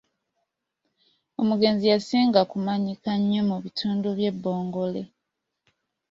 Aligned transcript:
Omugenzi 1.41 1.85
yasinga 1.93 2.41
kumanyika 2.51 3.11
nnyo 3.19 3.41
mu 3.49 3.57
bitundu 3.63 4.07
by’e 4.17 4.31
Bbongole. 4.35 5.01